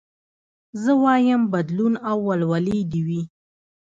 زه 0.81 0.91
وايم 1.03 1.41
بدلون 1.53 1.93
او 2.09 2.17
ولولې 2.27 2.79
دي 2.91 3.01
وي 3.07 3.21